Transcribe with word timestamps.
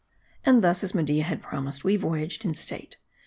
And 0.43 0.63
thus, 0.63 0.83
as 0.83 0.95
Media 0.95 1.21
had 1.21 1.43
promised, 1.43 1.83
we 1.83 1.95
voyaged 1.95 2.43
in 2.43 2.55
state. 2.55 2.97